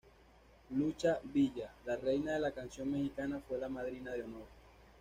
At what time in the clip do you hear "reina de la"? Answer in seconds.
1.95-2.49